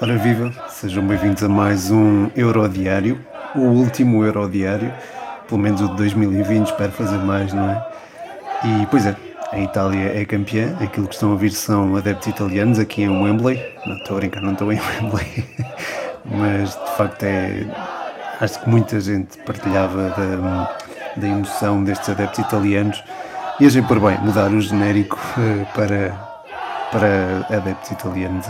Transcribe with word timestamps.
Ora 0.00 0.16
viva, 0.16 0.52
sejam 0.68 1.04
bem-vindos 1.04 1.42
a 1.42 1.48
mais 1.48 1.90
um 1.90 2.30
Eurodiário, 2.36 3.18
o 3.52 3.62
último 3.62 4.24
Eurodiário, 4.24 4.94
pelo 5.48 5.60
menos 5.60 5.80
o 5.80 5.88
de 5.88 5.96
2020, 5.96 6.66
espero 6.68 6.92
fazer 6.92 7.18
mais, 7.18 7.52
não 7.52 7.68
é? 7.68 7.84
E 8.64 8.86
pois 8.86 9.06
é, 9.06 9.16
a 9.50 9.58
Itália 9.58 10.20
é 10.20 10.24
campeã, 10.24 10.76
aquilo 10.80 11.08
que 11.08 11.14
estão 11.14 11.30
a 11.30 11.32
ouvir 11.32 11.50
são 11.50 11.96
adeptos 11.96 12.28
italianos 12.28 12.78
aqui 12.78 13.02
em 13.02 13.08
Wembley, 13.08 13.60
não 13.86 13.96
estou 13.96 14.16
a 14.16 14.20
brincar, 14.20 14.40
não 14.40 14.52
estou 14.52 14.72
em 14.72 14.78
Wembley, 15.02 15.44
mas 16.26 16.70
de 16.70 16.96
facto 16.96 17.24
é, 17.24 17.66
acho 18.40 18.62
que 18.62 18.70
muita 18.70 19.00
gente 19.00 19.36
partilhava 19.38 20.10
da, 20.10 20.76
da 21.16 21.26
emoção 21.26 21.82
destes 21.82 22.08
adeptos 22.08 22.38
italianos 22.38 23.02
e 23.58 23.66
achei 23.66 23.82
por 23.82 23.98
bem 23.98 24.16
mudar 24.20 24.48
o 24.52 24.60
genérico 24.60 25.18
uh, 25.36 25.66
para 25.74 26.27
para 26.90 27.46
adeptos 27.54 27.90
italianos 27.90 28.46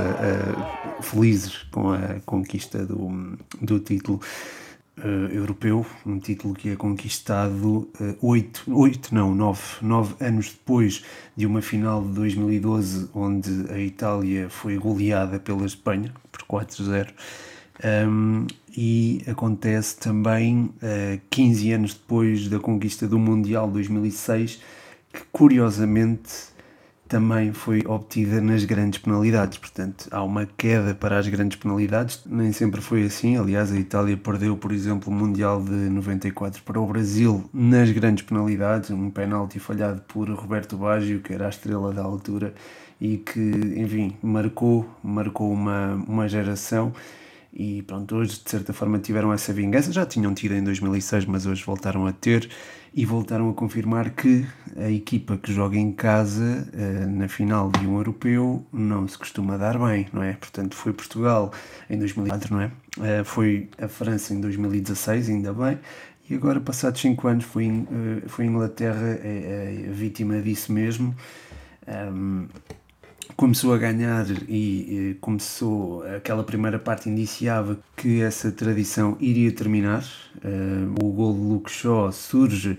felizes 1.00 1.62
com 1.70 1.92
a 1.92 2.20
conquista 2.24 2.84
do, 2.84 3.36
do 3.60 3.80
título 3.80 4.20
uh, 4.98 5.32
europeu, 5.32 5.86
um 6.04 6.18
título 6.18 6.54
que 6.54 6.70
é 6.70 6.76
conquistado 6.76 7.88
uh, 8.00 8.16
oito, 8.20 8.62
oito 8.68 9.14
não, 9.14 9.34
nove, 9.34 9.62
nove 9.82 10.14
anos 10.20 10.50
depois 10.50 11.04
de 11.36 11.46
uma 11.46 11.62
final 11.62 12.02
de 12.02 12.12
2012 12.12 13.10
onde 13.14 13.72
a 13.72 13.78
Itália 13.78 14.48
foi 14.48 14.76
goleada 14.76 15.38
pela 15.38 15.66
Espanha 15.66 16.12
por 16.30 16.42
4-0 16.42 17.08
um, 18.08 18.46
e 18.76 19.22
acontece 19.26 19.96
também 19.98 20.64
uh, 20.64 20.72
eh, 20.82 21.20
15 21.30 21.72
anos 21.72 21.94
depois 21.94 22.48
da 22.48 22.58
conquista 22.58 23.06
do 23.06 23.18
Mundial 23.18 23.68
2006 23.70 24.60
que 25.12 25.22
curiosamente 25.32 26.57
também 27.08 27.52
foi 27.52 27.82
obtida 27.86 28.40
nas 28.40 28.64
grandes 28.64 29.00
penalidades. 29.00 29.58
Portanto, 29.58 30.06
há 30.10 30.22
uma 30.22 30.46
queda 30.46 30.94
para 30.94 31.18
as 31.18 31.26
grandes 31.26 31.58
penalidades. 31.58 32.22
Nem 32.26 32.52
sempre 32.52 32.80
foi 32.80 33.04
assim. 33.04 33.36
Aliás, 33.36 33.72
a 33.72 33.78
Itália 33.78 34.16
perdeu, 34.16 34.56
por 34.56 34.70
exemplo, 34.70 35.12
o 35.12 35.16
Mundial 35.16 35.62
de 35.62 35.70
94 35.70 36.62
para 36.62 36.78
o 36.78 36.86
Brasil 36.86 37.48
nas 37.52 37.90
grandes 37.90 38.24
penalidades. 38.24 38.90
Um 38.90 39.10
penalti 39.10 39.58
falhado 39.58 40.02
por 40.02 40.28
Roberto 40.28 40.76
Baggio, 40.76 41.20
que 41.20 41.32
era 41.32 41.46
a 41.46 41.48
estrela 41.48 41.92
da 41.92 42.02
altura 42.02 42.52
e 43.00 43.16
que, 43.16 43.40
enfim, 43.76 44.14
marcou, 44.22 44.86
marcou 45.02 45.50
uma, 45.50 45.94
uma 46.06 46.28
geração. 46.28 46.92
E 47.58 47.82
pronto, 47.82 48.14
hoje 48.14 48.40
de 48.44 48.48
certa 48.48 48.72
forma 48.72 49.00
tiveram 49.00 49.32
essa 49.32 49.52
vingança. 49.52 49.90
Já 49.90 50.06
tinham 50.06 50.32
tido 50.32 50.54
em 50.54 50.62
2006, 50.62 51.24
mas 51.24 51.44
hoje 51.44 51.64
voltaram 51.64 52.06
a 52.06 52.12
ter 52.12 52.48
e 52.94 53.04
voltaram 53.04 53.50
a 53.50 53.52
confirmar 53.52 54.10
que 54.10 54.46
a 54.76 54.88
equipa 54.88 55.36
que 55.36 55.52
joga 55.52 55.76
em 55.76 55.90
casa 55.90 56.68
eh, 56.72 57.04
na 57.06 57.26
final 57.26 57.68
de 57.72 57.84
um 57.84 57.96
europeu 57.96 58.64
não 58.72 59.08
se 59.08 59.18
costuma 59.18 59.56
dar 59.56 59.76
bem, 59.76 60.06
não 60.12 60.22
é? 60.22 60.34
Portanto, 60.34 60.76
foi 60.76 60.92
Portugal 60.92 61.52
em 61.90 61.98
2004, 61.98 62.54
não 62.54 62.62
é? 62.62 62.70
Eh, 63.02 63.24
foi 63.24 63.68
a 63.76 63.88
França 63.88 64.32
em 64.32 64.40
2016, 64.40 65.28
ainda 65.28 65.52
bem, 65.52 65.80
e 66.30 66.36
agora, 66.36 66.60
passados 66.60 67.00
5 67.00 67.26
anos, 67.26 67.44
foi, 67.44 67.66
eh, 67.66 68.28
foi 68.28 68.44
a 68.44 68.48
Inglaterra 68.48 69.18
a, 69.18 69.92
vítima 69.92 70.40
disso 70.40 70.72
mesmo. 70.72 71.12
Um, 71.88 72.46
começou 73.36 73.72
a 73.72 73.78
ganhar 73.78 74.26
e, 74.48 75.16
começou 75.20 76.02
aquela 76.16 76.42
primeira 76.42 76.78
parte 76.78 77.08
indiciava 77.08 77.78
que 77.96 78.20
essa 78.22 78.50
tradição 78.50 79.16
iria 79.20 79.52
terminar. 79.52 80.04
Uh, 80.36 81.04
o 81.04 81.12
gol 81.12 81.34
de 81.34 81.40
Luke 81.40 81.70
Shaw 81.70 82.12
surge 82.12 82.78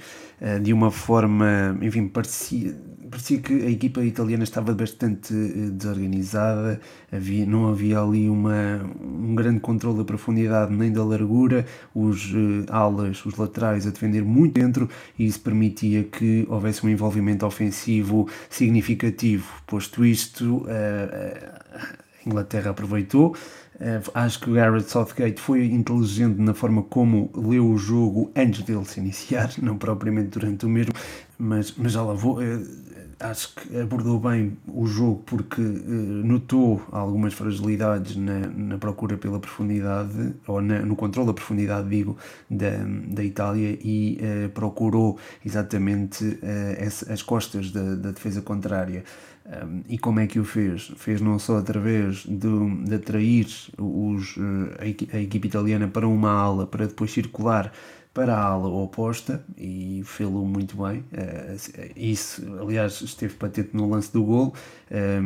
de 0.62 0.72
uma 0.72 0.90
forma, 0.92 1.78
enfim, 1.82 2.08
parecia 2.08 2.76
parecia 3.10 3.40
que 3.40 3.54
a 3.54 3.70
equipa 3.70 4.04
italiana 4.04 4.44
estava 4.44 4.74
bastante 4.74 5.34
eh, 5.34 5.70
desorganizada, 5.72 6.80
havia, 7.12 7.46
não 7.46 7.68
havia 7.68 8.00
ali 8.00 8.30
uma, 8.30 8.82
um 9.02 9.36
grande 9.36 9.60
controle 9.60 9.98
da 9.98 10.04
profundidade 10.04 10.74
nem 10.74 10.92
da 10.92 11.04
largura, 11.04 11.66
os 11.94 12.32
uh, 12.34 12.66
alas, 12.70 13.26
os 13.26 13.36
laterais 13.36 13.88
a 13.88 13.90
defender 13.90 14.24
muito 14.24 14.54
dentro 14.54 14.90
e 15.18 15.26
isso 15.26 15.42
permitia 15.42 16.04
que 16.04 16.46
houvesse 16.50 16.86
um 16.86 16.90
envolvimento 16.90 17.46
ofensivo 17.46 18.28
significativo. 18.50 19.46
Posto 19.66 20.06
isto, 20.06 20.66
a 22.26 22.30
Inglaterra 22.30 22.72
aproveitou. 22.72 23.36
Uh, 23.76 24.12
acho 24.14 24.42
que 24.42 24.50
o 24.50 24.54
Garrett 24.54 24.90
Southgate 24.90 25.40
foi 25.40 25.66
inteligente 25.66 26.38
na 26.40 26.54
forma 26.54 26.84
como 26.84 27.32
leu 27.34 27.70
o 27.70 27.78
jogo 27.78 28.30
antes 28.36 28.62
dele 28.64 28.84
se 28.86 29.00
iniciar, 29.00 29.52
não 29.62 29.78
propriamente 29.78 30.30
durante 30.30 30.66
o 30.66 30.70
mesmo, 30.70 30.94
mas, 31.38 31.74
mas 31.78 31.94
já 31.94 32.02
lá 32.02 32.14
vou. 32.14 32.40
Acho 33.20 33.54
que 33.54 33.78
abordou 33.78 34.18
bem 34.18 34.58
o 34.66 34.88
jogo 34.88 35.22
porque 35.26 35.60
uh, 35.60 36.26
notou 36.26 36.82
algumas 36.90 37.34
fragilidades 37.34 38.16
na, 38.16 38.48
na 38.48 38.78
procura 38.78 39.18
pela 39.18 39.38
profundidade, 39.42 40.34
ou 40.48 40.62
na, 40.62 40.80
no 40.80 40.96
controle 40.96 41.28
da 41.28 41.34
profundidade, 41.34 41.90
digo, 41.90 42.18
da, 42.50 42.70
da 43.08 43.22
Itália 43.22 43.78
e 43.84 44.20
uh, 44.22 44.50
procurou 44.52 45.20
exatamente 45.46 46.24
uh, 46.24 46.40
essa, 46.78 47.12
as 47.12 47.22
costas 47.22 47.72
da, 47.72 47.96
da 47.96 48.12
defesa 48.12 48.42
contrária. 48.42 49.04
Um, 49.46 49.82
e 49.90 49.98
como 49.98 50.22
é 50.22 50.28
que 50.28 50.40
o 50.40 50.46
fez? 50.46 50.94
Fez 50.96 51.20
não 51.20 51.40
só 51.40 51.58
através 51.58 52.18
de, 52.18 52.86
de 52.86 52.96
atrair 52.96 53.48
os, 53.78 54.36
a 54.80 55.20
equipe 55.20 55.48
italiana 55.48 55.88
para 55.88 56.08
uma 56.08 56.32
ala 56.32 56.68
para 56.68 56.86
depois 56.88 57.12
circular 57.12 57.74
para 58.14 58.36
a 58.36 58.44
ala 58.44 58.68
oposta 58.68 59.44
e 59.58 60.02
fê-lo 60.06 60.46
muito 60.46 60.76
bem. 60.76 61.04
Eh, 61.14 61.56
isso, 61.96 62.44
aliás, 62.60 63.02
esteve 63.02 63.36
patente 63.36 63.70
no 63.74 63.90
lance 63.90 64.12
do 64.12 64.24
gol. 64.24 64.54
Eh, 64.90 65.20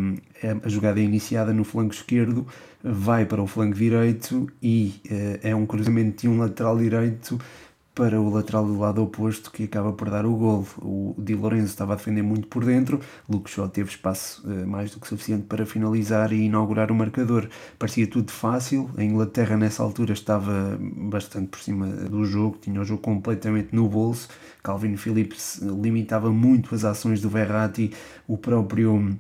a 0.63 0.69
jogada 0.69 0.99
é 0.99 1.03
iniciada 1.03 1.53
no 1.53 1.63
flanco 1.63 1.94
esquerdo, 1.94 2.45
vai 2.83 3.25
para 3.25 3.41
o 3.41 3.47
flanco 3.47 3.75
direito 3.75 4.49
e 4.61 4.95
eh, 5.09 5.39
é 5.44 5.55
um 5.55 5.66
cruzamento 5.66 6.21
de 6.23 6.27
um 6.27 6.38
lateral 6.38 6.77
direito 6.77 7.39
para 7.93 8.19
o 8.19 8.29
lateral 8.29 8.65
do 8.65 8.79
lado 8.79 9.03
oposto 9.03 9.51
que 9.51 9.65
acaba 9.65 9.93
por 9.93 10.09
dar 10.09 10.25
o 10.25 10.35
gol. 10.35 10.67
O 10.81 11.15
Di 11.17 11.35
Lorenzo 11.35 11.67
estava 11.67 11.93
a 11.93 11.95
defender 11.95 12.23
muito 12.23 12.47
por 12.47 12.65
dentro, 12.65 12.99
Luke 13.29 13.49
Shaw 13.49 13.69
teve 13.69 13.89
espaço 13.89 14.43
uh, 14.45 14.67
mais 14.67 14.91
do 14.91 14.99
que 14.99 15.07
suficiente 15.07 15.43
para 15.43 15.65
finalizar 15.65 16.33
e 16.33 16.45
inaugurar 16.45 16.91
o 16.91 16.95
marcador. 16.95 17.47
Parecia 17.77 18.07
tudo 18.07 18.31
fácil, 18.31 18.89
a 18.97 19.03
Inglaterra 19.03 19.57
nessa 19.57 19.83
altura 19.83 20.13
estava 20.13 20.77
bastante 20.79 21.47
por 21.47 21.59
cima 21.59 21.87
do 21.87 22.25
jogo, 22.25 22.57
tinha 22.59 22.81
o 22.81 22.85
jogo 22.85 23.01
completamente 23.01 23.75
no 23.75 23.87
bolso. 23.87 24.27
Calvin 24.63 24.95
Phillips 24.95 25.59
limitava 25.61 26.31
muito 26.31 26.73
as 26.73 26.85
ações 26.85 27.21
do 27.21 27.29
Verratti, 27.29 27.91
o 28.27 28.37
próprio 28.37 29.17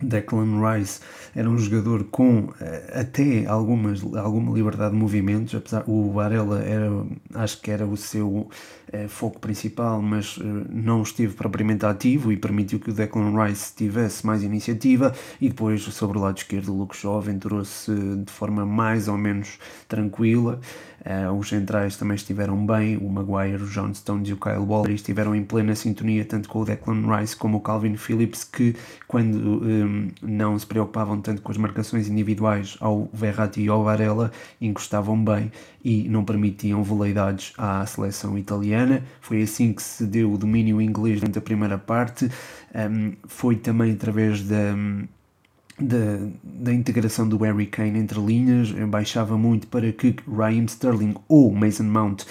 Declan 0.00 0.60
Rice 0.60 1.00
era 1.34 1.48
um 1.48 1.58
jogador 1.58 2.04
com 2.04 2.52
eh, 2.60 3.00
até 3.00 3.46
algumas, 3.46 4.02
alguma 4.16 4.52
liberdade 4.52 4.92
de 4.92 5.00
movimentos, 5.00 5.54
apesar 5.54 5.84
o 5.86 6.12
Varela 6.12 6.60
era, 6.60 6.90
acho 7.34 7.60
que 7.60 7.70
era 7.70 7.86
o 7.86 7.96
seu 7.96 8.48
é, 8.92 9.08
foco 9.08 9.38
principal, 9.38 10.00
mas 10.00 10.38
eh, 10.40 10.44
não 10.70 11.02
esteve 11.02 11.34
propriamente 11.34 11.84
ativo 11.84 12.32
e 12.32 12.36
permitiu 12.36 12.78
que 12.78 12.90
o 12.90 12.94
Declan 12.94 13.44
Rice 13.44 13.74
tivesse 13.74 14.26
mais 14.26 14.42
iniciativa 14.42 15.12
e 15.40 15.48
depois 15.48 15.82
sobre 15.82 16.18
o 16.18 16.20
lado 16.20 16.38
esquerdo 16.38 16.72
o 16.72 16.78
Luke 16.78 16.96
Shaw 16.96 17.18
aventurou-se 17.18 17.92
de 17.92 18.32
forma 18.32 18.64
mais 18.64 19.08
ou 19.08 19.18
menos 19.18 19.58
tranquila 19.88 20.60
Uh, 21.00 21.32
os 21.32 21.48
centrais 21.48 21.96
também 21.96 22.16
estiveram 22.16 22.66
bem, 22.66 22.96
o 22.96 23.08
Maguire, 23.08 23.62
o 23.62 23.66
John 23.68 23.94
Stones 23.94 24.28
e 24.28 24.32
o 24.32 24.36
Kyle 24.36 24.58
Walker 24.58 24.92
estiveram 24.92 25.34
em 25.34 25.44
plena 25.44 25.74
sintonia 25.74 26.24
tanto 26.24 26.48
com 26.48 26.60
o 26.60 26.64
Declan 26.64 27.16
Rice 27.16 27.36
como 27.36 27.58
o 27.58 27.60
Calvin 27.60 27.96
Phillips, 27.96 28.44
que 28.44 28.74
quando 29.06 29.62
um, 29.62 30.08
não 30.20 30.58
se 30.58 30.66
preocupavam 30.66 31.20
tanto 31.20 31.40
com 31.40 31.52
as 31.52 31.56
marcações 31.56 32.08
individuais 32.08 32.76
ao 32.80 33.08
Verratti 33.12 33.62
e 33.62 33.68
ao 33.68 33.84
Varela, 33.84 34.32
encostavam 34.60 35.22
bem 35.22 35.52
e 35.84 36.08
não 36.08 36.24
permitiam 36.24 36.82
veleidades 36.82 37.52
à 37.56 37.86
seleção 37.86 38.36
italiana. 38.36 39.02
Foi 39.20 39.40
assim 39.42 39.72
que 39.72 39.82
se 39.82 40.04
deu 40.04 40.32
o 40.32 40.38
domínio 40.38 40.82
inglês 40.82 41.20
durante 41.20 41.38
a 41.38 41.42
primeira 41.42 41.78
parte. 41.78 42.28
Um, 42.74 43.12
foi 43.26 43.56
também 43.56 43.92
através 43.92 44.42
da 44.42 44.74
da, 45.80 46.18
da 46.42 46.72
integração 46.72 47.28
do 47.28 47.36
Harry 47.38 47.66
Kane 47.66 47.98
entre 47.98 48.20
linhas, 48.20 48.70
baixava 48.88 49.36
muito 49.38 49.66
para 49.68 49.92
que 49.92 50.16
Raheem 50.30 50.64
Sterling 50.64 51.14
ou 51.28 51.54
Mason 51.54 51.84
Mount 51.84 52.24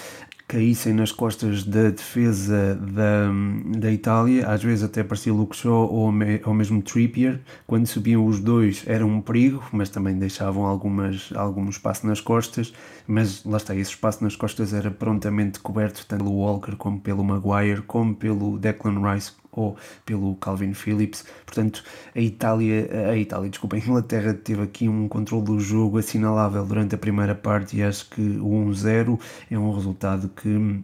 caíssem 0.47 0.93
nas 0.93 1.11
costas 1.11 1.65
da 1.65 1.89
defesa 1.89 2.75
da, 2.75 3.29
da 3.79 3.91
Itália, 3.91 4.47
às 4.47 4.63
vezes 4.63 4.83
até 4.83 5.03
parecia 5.03 5.33
Luke 5.33 5.55
Shaw 5.55 5.91
ou, 5.93 6.09
me, 6.09 6.39
ou 6.45 6.53
mesmo 6.53 6.81
Trippier, 6.81 7.41
quando 7.65 7.85
subiam 7.85 8.25
os 8.25 8.39
dois 8.39 8.83
era 8.87 9.05
um 9.05 9.19
perigo, 9.19 9.61
mas 9.73 9.89
também 9.89 10.17
deixavam 10.17 10.65
algumas, 10.65 11.33
algum 11.35 11.67
espaço 11.67 12.07
nas 12.07 12.21
costas, 12.21 12.73
mas 13.05 13.43
lá 13.43 13.57
está, 13.57 13.75
esse 13.75 13.91
espaço 13.91 14.23
nas 14.23 14.37
costas 14.37 14.73
era 14.73 14.89
prontamente 14.89 15.59
coberto 15.59 16.05
tanto 16.07 16.23
pelo 16.23 16.37
Walker 16.37 16.77
como 16.77 16.99
pelo 17.01 17.25
Maguire, 17.25 17.81
como 17.81 18.15
pelo 18.15 18.57
Declan 18.57 19.01
Rice, 19.13 19.33
ou 19.57 19.75
pelo 20.05 20.35
Calvin 20.35 20.73
Phillips. 20.73 21.25
Portanto, 21.45 21.83
a 22.15 22.19
Itália, 22.19 22.89
a 23.09 23.17
Itália, 23.17 23.49
desculpa, 23.49 23.75
a 23.75 23.79
Inglaterra 23.79 24.33
teve 24.33 24.61
aqui 24.61 24.87
um 24.87 25.07
controle 25.07 25.45
do 25.45 25.59
jogo 25.59 25.97
assinalável 25.97 26.65
durante 26.65 26.95
a 26.95 26.97
primeira 26.97 27.35
parte 27.35 27.77
e 27.77 27.83
acho 27.83 28.09
que 28.09 28.21
o 28.21 28.49
1-0 28.49 29.19
é 29.49 29.57
um 29.57 29.71
resultado 29.73 30.29
que 30.29 30.83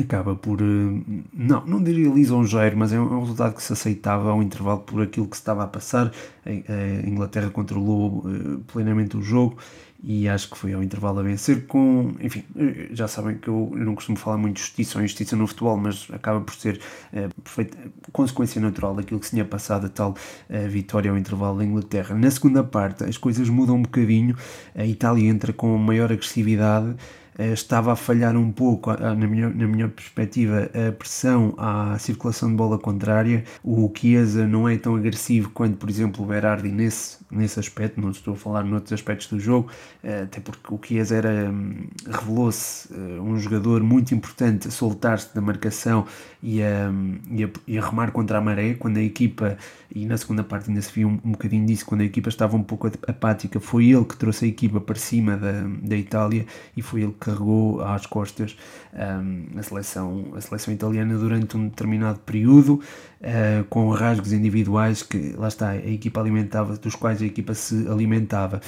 acaba 0.00 0.34
por, 0.34 0.60
eh, 0.60 1.24
não, 1.32 1.66
não 1.66 1.82
diria 1.82 2.08
lisonjeiro, 2.08 2.76
mas 2.76 2.92
é 2.92 3.00
um 3.00 3.20
resultado 3.20 3.54
que 3.54 3.62
se 3.62 3.72
aceitava 3.72 4.30
ao 4.30 4.42
intervalo 4.42 4.80
por 4.80 5.02
aquilo 5.02 5.26
que 5.26 5.36
se 5.36 5.42
estava 5.42 5.64
a 5.64 5.66
passar. 5.66 6.10
A 6.46 7.06
Inglaterra 7.06 7.50
controlou 7.50 8.24
eh, 8.26 8.60
plenamente 8.72 9.16
o 9.16 9.22
jogo 9.22 9.58
e 10.02 10.28
acho 10.28 10.50
que 10.50 10.58
foi 10.58 10.72
ao 10.72 10.82
intervalo 10.82 11.20
a 11.20 11.22
vencer 11.22 11.66
com, 11.66 12.14
enfim, 12.20 12.44
eh, 12.56 12.88
já 12.90 13.06
sabem 13.06 13.38
que 13.38 13.46
eu 13.48 13.70
não 13.74 13.94
costumo 13.94 14.18
falar 14.18 14.36
muito 14.36 14.56
de 14.56 14.62
justiça 14.62 14.98
ou 14.98 15.04
injustiça 15.04 15.36
no 15.36 15.46
futebol, 15.46 15.76
mas 15.76 16.08
acaba 16.12 16.40
por 16.40 16.54
ser 16.54 16.80
é, 17.12 17.28
perfeita, 17.42 17.78
consequência 18.12 18.60
natural 18.60 18.94
daquilo 18.94 19.20
que 19.20 19.26
se 19.26 19.32
tinha 19.32 19.44
passado 19.44 19.86
a 19.86 19.88
tal 19.88 20.16
a 20.50 20.66
vitória 20.68 21.10
ao 21.10 21.16
intervalo 21.16 21.58
da 21.58 21.64
Inglaterra. 21.64 22.16
Na 22.16 22.30
segunda 22.30 22.64
parte 22.64 23.04
as 23.04 23.16
coisas 23.16 23.48
mudam 23.48 23.76
um 23.76 23.82
bocadinho, 23.82 24.36
a 24.74 24.84
Itália 24.84 25.28
entra 25.28 25.52
com 25.52 25.78
maior 25.78 26.12
agressividade, 26.12 26.96
eh, 27.31 27.31
estava 27.38 27.92
a 27.92 27.96
falhar 27.96 28.36
um 28.36 28.52
pouco, 28.52 28.92
na 28.92 29.14
minha, 29.14 29.48
na 29.48 29.66
minha 29.66 29.88
perspectiva, 29.88 30.70
a 30.74 30.92
pressão 30.92 31.54
à 31.56 31.98
circulação 31.98 32.50
de 32.50 32.56
bola 32.56 32.78
contrária. 32.78 33.44
O 33.62 33.90
Chiesa 33.94 34.46
não 34.46 34.68
é 34.68 34.76
tão 34.76 34.96
agressivo 34.96 35.50
quanto, 35.50 35.76
por 35.76 35.88
exemplo, 35.88 36.24
o 36.24 36.26
Berardi 36.26 36.70
nesse, 36.70 37.18
nesse 37.30 37.58
aspecto, 37.58 38.00
não 38.00 38.10
estou 38.10 38.34
a 38.34 38.36
falar 38.36 38.64
noutros 38.64 38.92
aspectos 38.92 39.26
do 39.28 39.40
jogo, 39.40 39.70
eh, 40.02 40.22
até 40.22 40.40
porque 40.40 40.74
o 40.74 40.78
Chiesa 40.82 41.16
era, 41.16 41.50
hum, 41.50 41.86
revelou-se 42.06 42.88
eh, 42.92 43.20
um 43.20 43.38
jogador 43.38 43.82
muito 43.82 44.14
importante 44.14 44.68
a 44.68 44.70
soltar-se 44.70 45.34
da 45.34 45.40
marcação 45.40 46.06
e 46.42 46.62
a, 46.62 46.90
hum, 46.90 47.18
e, 47.30 47.44
a, 47.44 47.50
e 47.66 47.78
a 47.78 47.86
remar 47.86 48.12
contra 48.12 48.38
a 48.38 48.40
maré, 48.40 48.74
quando 48.74 48.98
a 48.98 49.02
equipa, 49.02 49.56
e 49.94 50.04
na 50.04 50.16
segunda 50.16 50.44
parte 50.44 50.68
ainda 50.68 50.82
se 50.82 50.92
viu 50.92 51.08
um, 51.08 51.18
um 51.24 51.32
bocadinho 51.32 51.64
disso, 51.66 51.86
quando 51.86 52.02
a 52.02 52.04
equipa 52.04 52.28
estava 52.28 52.56
um 52.56 52.62
pouco 52.62 52.88
apática, 53.06 53.58
foi 53.58 53.86
ele 53.86 54.04
que 54.04 54.16
trouxe 54.16 54.44
a 54.44 54.48
equipa 54.48 54.80
para 54.80 54.96
cima 54.96 55.36
da, 55.36 55.62
da 55.82 55.96
Itália 55.96 56.44
e 56.76 56.82
foi 56.82 57.02
ele 57.02 57.14
que 57.18 57.21
carregou 57.22 57.82
às 57.82 58.06
costas 58.06 58.56
um, 58.92 59.58
a, 59.58 59.62
seleção, 59.62 60.32
a 60.36 60.40
seleção 60.40 60.74
italiana 60.74 61.16
durante 61.16 61.56
um 61.56 61.68
determinado 61.68 62.18
período, 62.20 62.74
uh, 63.20 63.64
com 63.68 63.90
rasgos 63.90 64.32
individuais 64.32 65.02
que, 65.02 65.34
lá 65.36 65.48
está, 65.48 65.70
a 65.70 65.76
equipa 65.76 66.20
alimentava, 66.20 66.76
dos 66.76 66.94
quais 66.94 67.22
a 67.22 67.26
equipa 67.26 67.54
se 67.54 67.86
alimentava. 67.88 68.60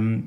Um, 0.00 0.24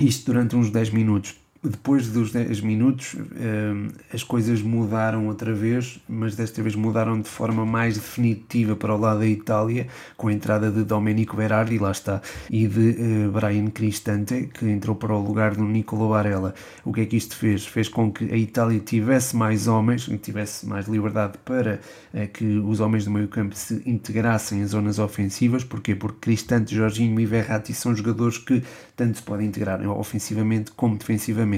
isto 0.00 0.26
durante 0.26 0.56
uns 0.56 0.70
10 0.70 0.90
minutos 0.90 1.36
depois 1.68 2.08
dos 2.08 2.32
10 2.32 2.60
minutos 2.60 3.14
hum, 3.14 3.88
as 4.12 4.22
coisas 4.22 4.62
mudaram 4.62 5.26
outra 5.26 5.52
vez, 5.52 6.00
mas 6.08 6.36
desta 6.36 6.62
vez 6.62 6.74
mudaram 6.74 7.20
de 7.20 7.28
forma 7.28 7.64
mais 7.64 7.94
definitiva 7.94 8.76
para 8.76 8.94
o 8.94 8.98
lado 8.98 9.20
da 9.20 9.26
Itália, 9.26 9.86
com 10.16 10.28
a 10.28 10.32
entrada 10.32 10.70
de 10.70 10.84
Domenico 10.84 11.36
Berardi, 11.36 11.78
lá 11.78 11.90
está, 11.90 12.20
e 12.50 12.66
de 12.66 13.26
uh, 13.26 13.30
Brian 13.32 13.66
Cristante, 13.66 14.48
que 14.52 14.66
entrou 14.66 14.94
para 14.94 15.14
o 15.14 15.22
lugar 15.22 15.54
do 15.54 15.64
Nicolo 15.64 16.08
Varela. 16.08 16.54
O 16.84 16.92
que 16.92 17.00
é 17.00 17.06
que 17.06 17.16
isto 17.16 17.36
fez? 17.36 17.66
Fez 17.66 17.88
com 17.88 18.12
que 18.12 18.32
a 18.32 18.36
Itália 18.36 18.80
tivesse 18.80 19.36
mais 19.36 19.66
homens, 19.66 20.08
tivesse 20.22 20.66
mais 20.66 20.86
liberdade 20.86 21.38
para 21.44 21.80
uh, 22.14 22.28
que 22.28 22.58
os 22.58 22.80
homens 22.80 23.04
do 23.04 23.10
meio 23.10 23.28
campo 23.28 23.54
se 23.54 23.82
integrassem 23.86 24.60
em 24.60 24.66
zonas 24.66 24.98
ofensivas. 24.98 25.64
Porquê? 25.64 25.94
Porque 25.94 26.18
Cristante, 26.20 26.74
Jorginho 26.74 27.18
e 27.20 27.26
Verratti 27.26 27.72
são 27.72 27.94
jogadores 27.94 28.38
que 28.38 28.62
tanto 28.96 29.18
se 29.18 29.22
podem 29.22 29.46
integrar 29.46 29.80
ofensivamente 29.88 30.70
como 30.72 30.96
defensivamente 30.96 31.55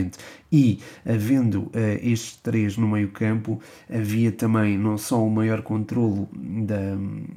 e, 0.50 0.80
havendo 1.06 1.62
uh, 1.62 1.70
estes 2.02 2.36
três 2.36 2.76
no 2.76 2.88
meio 2.88 3.10
campo, 3.10 3.60
havia 3.88 4.32
também 4.32 4.78
não 4.78 4.96
só 4.96 5.24
o 5.24 5.30
maior 5.30 5.62
controlo 5.62 6.28
da, 6.32 6.96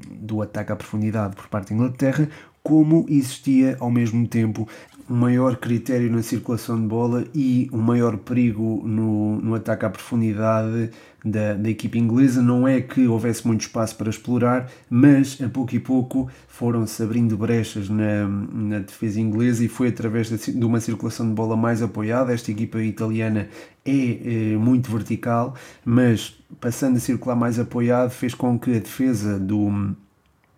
do 0.10 0.42
ataque 0.42 0.72
à 0.72 0.76
profundidade 0.76 1.36
por 1.36 1.48
parte 1.48 1.70
da 1.70 1.76
Inglaterra, 1.76 2.30
como 2.64 3.06
existia 3.10 3.76
ao 3.80 3.90
mesmo 3.90 4.28
tempo 4.28 4.68
um 5.12 5.16
maior 5.16 5.58
critério 5.58 6.10
na 6.10 6.24
circulação 6.24 6.80
de 6.80 6.88
bola 6.88 7.26
e 7.36 7.70
um 7.74 7.80
maior 7.80 8.16
perigo 8.16 8.82
no, 8.86 9.42
no 9.42 9.54
ataque 9.54 9.86
à 9.86 9.90
profundidade 9.90 10.90
da, 11.24 11.54
da 11.54 11.70
equipe 11.70 12.00
inglesa. 12.00 12.42
Não 12.42 12.66
é 12.66 12.80
que 12.80 13.06
houvesse 13.08 13.46
muito 13.46 13.60
espaço 13.60 13.98
para 13.98 14.10
explorar, 14.10 14.72
mas 14.90 15.38
a 15.42 15.50
pouco 15.50 15.76
e 15.76 15.82
pouco 15.82 16.30
foram-se 16.48 17.04
abrindo 17.04 17.36
brechas 17.36 17.90
na, 17.90 18.26
na 18.26 18.80
defesa 18.80 19.20
inglesa 19.20 19.66
e 19.66 19.68
foi 19.68 19.90
através 19.90 20.30
de, 20.30 20.54
de 20.54 20.66
uma 20.66 20.80
circulação 20.80 21.28
de 21.28 21.34
bola 21.34 21.58
mais 21.58 21.82
apoiada. 21.82 22.34
Esta 22.34 22.50
equipa 22.50 22.82
italiana 22.82 23.50
é, 23.84 24.54
é 24.54 24.58
muito 24.58 24.90
vertical, 24.90 25.56
mas 25.84 26.42
passando 26.62 26.96
a 26.96 27.00
circular 27.02 27.36
mais 27.36 27.60
apoiado 27.60 28.12
fez 28.12 28.34
com 28.34 28.58
que 28.58 28.78
a 28.78 28.80
defesa 28.80 29.38
do 29.38 29.94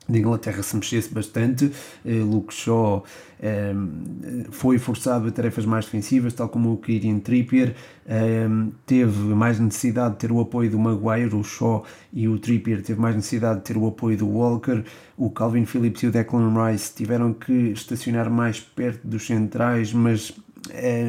da 0.08 0.18
Inglaterra 0.18 0.62
se 0.62 0.76
mexesse 0.76 1.14
bastante. 1.14 1.72
Eh, 2.06 2.20
Luke 2.20 2.54
Shaw 2.54 3.04
eh, 3.40 3.74
foi 4.52 4.78
forçado 4.78 5.28
a 5.28 5.32
tarefas 5.32 5.66
mais 5.66 5.86
defensivas, 5.86 6.34
tal 6.34 6.50
como 6.50 6.74
o 6.74 6.78
Kieran 6.78 7.20
Trippier. 7.20 7.76
Eh, 8.06 8.48
teve 8.86 9.18
mais 9.34 9.60
necessidade 9.60 10.16
de 10.16 10.20
ter 10.20 10.32
o 10.32 10.40
apoio 10.42 10.70
do 10.70 10.80
Maguire, 10.80 11.36
o 11.36 11.44
Shaw 11.44 11.86
e 12.12 12.28
o 12.28 12.38
Trippier 12.38 12.82
teve 12.82 13.00
mais 13.00 13.16
necessidade 13.16 13.60
de 13.60 13.66
ter 13.66 13.78
o 13.78 13.88
apoio 13.88 14.18
do 14.18 14.28
Walker. 14.28 14.84
O 15.18 15.30
Calvin 15.30 15.66
Phillips 15.66 16.04
e 16.04 16.08
o 16.08 16.12
Declan 16.12 16.54
Rice 16.66 16.94
tiveram 16.94 17.34
que 17.34 17.52
estacionar 17.52 18.30
mais 18.30 18.60
perto 18.60 19.08
dos 19.08 19.26
centrais, 19.26 19.94
mas 19.94 20.34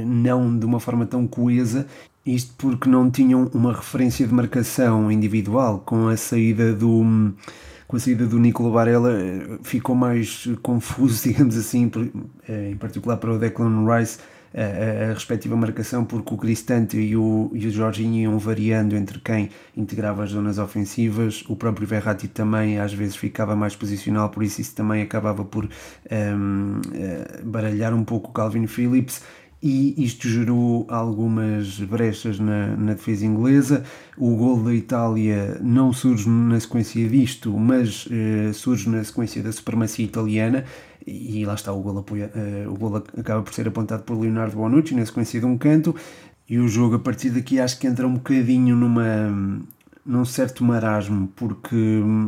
não 0.05 0.59
de 0.59 0.67
uma 0.67 0.81
forma 0.81 1.07
tão 1.07 1.29
coesa 1.29 1.87
isto 2.27 2.55
porque 2.57 2.89
não 2.89 3.11
tinham 3.11 3.51
uma 3.53 3.73
referência 3.73 4.27
de 4.27 4.33
marcação 4.33 5.13
individual 5.13 5.83
com 5.85 6.09
a 6.09 6.17
saída 6.17 6.73
do 6.73 7.35
com 7.87 7.97
a 7.97 8.01
saída 8.01 8.27
do 8.27 8.39
Nicola 8.39 8.71
Varela 8.71 9.13
eh, 9.13 9.59
ficou 9.63 9.95
mais 9.95 10.49
confuso, 10.63 11.23
digamos 11.29 11.57
assim, 11.57 11.91
eh, 12.49 12.71
em 12.71 12.77
particular 12.77 13.17
para 13.17 13.33
o 13.33 13.39
Declan 13.39 13.85
Rice, 13.87 14.19
a, 14.55 15.11
a, 15.11 15.13
respectiva 15.13 15.57
marcação, 15.57 16.05
porque 16.05 16.33
o 16.33 16.37
Cristante 16.37 16.97
e 16.97 17.17
o, 17.17 17.51
e 17.53 17.67
o 17.67 17.71
Jorginho 17.71 18.15
iam 18.15 18.39
variando 18.39 18.95
entre 18.95 19.19
quem 19.19 19.51
integrava 19.77 20.23
as 20.23 20.31
zonas 20.31 20.59
ofensivas, 20.59 21.45
o 21.49 21.57
próprio 21.57 21.87
Verratti 21.87 22.29
também 22.29 22.79
às 22.79 22.95
vezes 22.95 23.17
ficava 23.17 23.57
mais 23.57 23.75
posicional, 23.75 24.29
por 24.31 24.45
isso 24.45 24.61
isso 24.61 24.75
também 24.75 25.03
acabava 25.03 25.45
por 25.45 25.65
um, 25.65 25.69
ehm, 26.09 26.81
eh, 26.95 27.43
baralhar 27.43 27.93
um 27.93 28.05
pouco 28.05 28.31
o 28.31 28.33
Calvin 28.33 28.69
Phillips 28.69 29.23
e 29.67 29.95
isto 30.05 30.29
gerou 30.29 30.87
algumas 30.91 31.81
brechas 31.81 32.39
na, 32.39 32.77
na, 32.77 32.93
defesa 32.93 33.25
inglesa. 33.25 33.83
O 34.19 34.37
gol 34.37 34.63
da 34.63 34.75
Itália 34.75 35.59
não 35.63 35.91
surge 35.91 36.29
na 36.29 36.61
sequência 36.61 37.09
disto, 37.09 37.51
mas 37.59 38.07
eh, 38.11 38.53
surge 38.53 38.91
na 38.91 39.03
sequência 39.03 39.43
da 39.43 39.51
supremacia 39.51 40.05
italiana. 40.05 40.67
E 41.07 41.47
lá 41.47 41.55
está, 41.55 41.73
o 41.73 41.81
gol, 41.81 41.97
apoia, 41.97 42.31
eh, 42.37 42.67
o 42.69 42.75
gol 42.75 42.97
acaba 42.97 43.43
por 43.43 43.55
ser 43.55 43.67
apontado 43.67 44.03
por 44.03 44.21
Leonardo 44.21 44.55
Bonucci 44.55 44.95
na 44.95 45.07
sequência 45.07 45.41
de 45.41 45.47
um 45.47 45.57
canto. 45.57 45.97
E 46.47 46.59
o 46.59 46.69
jogo 46.69 46.97
a 46.97 46.99
partir 46.99 47.31
daqui 47.31 47.59
acho 47.59 47.79
que 47.79 47.87
entra 47.87 48.07
um 48.07 48.17
bocadinho 48.17 48.77
numa, 48.77 49.65
num 50.05 50.25
certo 50.25 50.63
marasmo, 50.63 51.29
porque 51.35 51.75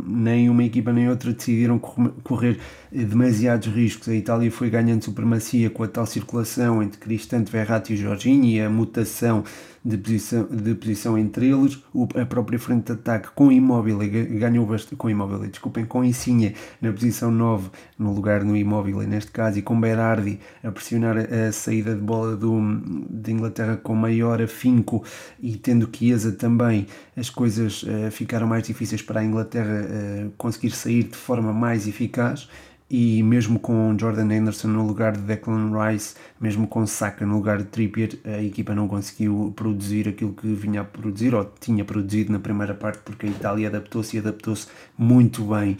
nem 0.06 0.48
uma 0.48 0.64
equipa 0.64 0.92
nem 0.92 1.08
outra 1.08 1.32
decidiram 1.32 1.78
correr 1.78 2.58
demasiados 2.90 3.68
riscos. 3.68 4.08
A 4.08 4.14
Itália 4.14 4.50
foi 4.50 4.70
ganhando 4.70 5.04
supremacia 5.04 5.68
com 5.68 5.82
a 5.82 5.88
tal 5.88 6.06
circulação 6.06 6.82
entre 6.82 6.98
Cristante, 6.98 7.52
Verratti 7.52 7.92
e 7.92 7.96
Jorginho 7.96 8.44
e 8.44 8.60
a 8.60 8.70
mutação 8.70 9.44
de 9.86 9.96
posição, 9.98 10.48
de 10.50 10.74
posição 10.74 11.16
entre 11.16 11.48
eles, 11.48 11.78
o, 11.94 12.08
a 12.20 12.26
própria 12.26 12.58
frente 12.58 12.86
de 12.86 12.92
ataque 12.92 13.28
com 13.36 13.52
Imóvel 13.52 13.98
ganhou 13.98 14.66
bastante, 14.66 14.96
com 14.96 15.08
Imóvel, 15.08 15.38
desculpem, 15.46 15.84
com 15.84 16.02
Insigne 16.02 16.56
na 16.82 16.92
posição 16.92 17.30
9 17.30 17.70
no 17.96 18.12
lugar 18.12 18.42
no 18.42 18.56
Imóvel 18.56 18.98
neste 19.02 19.30
caso 19.30 19.60
e 19.60 19.62
com 19.62 19.80
Berardi 19.80 20.40
a 20.64 20.72
pressionar 20.72 21.16
a 21.16 21.52
saída 21.52 21.94
de 21.94 22.00
bola 22.00 22.36
do, 22.36 22.60
de 23.08 23.30
Inglaterra 23.30 23.76
com 23.76 23.94
maior 23.94 24.42
afinco 24.42 25.04
e 25.40 25.56
tendo 25.56 25.88
Chiesa 25.96 26.32
também 26.32 26.88
as 27.16 27.30
coisas 27.30 27.84
uh, 27.84 28.10
ficaram 28.10 28.48
mais 28.48 28.66
difíceis 28.66 29.02
para 29.02 29.20
a 29.20 29.24
Inglaterra 29.24 29.84
uh, 29.84 30.30
conseguir 30.36 30.72
sair 30.72 31.04
de 31.04 31.16
forma 31.16 31.52
mais 31.52 31.86
eficaz 31.86 32.48
e 32.88 33.22
mesmo 33.22 33.58
com 33.58 33.96
Jordan 33.98 34.32
Anderson 34.32 34.68
no 34.68 34.86
lugar 34.86 35.12
de 35.12 35.22
Declan 35.22 35.72
Rice, 35.72 36.14
mesmo 36.40 36.68
com 36.68 36.86
Saka 36.86 37.26
no 37.26 37.34
lugar 37.34 37.58
de 37.58 37.64
Trippier, 37.64 38.18
a 38.24 38.42
equipa 38.42 38.74
não 38.74 38.86
conseguiu 38.86 39.52
produzir 39.56 40.08
aquilo 40.08 40.32
que 40.32 40.46
vinha 40.46 40.82
a 40.82 40.84
produzir 40.84 41.34
ou 41.34 41.44
tinha 41.58 41.84
produzido 41.84 42.32
na 42.32 42.38
primeira 42.38 42.74
parte 42.74 43.00
porque 43.04 43.26
a 43.26 43.30
Itália 43.30 43.68
adaptou-se 43.68 44.16
e 44.16 44.20
adaptou-se 44.20 44.68
muito 44.96 45.42
bem. 45.44 45.76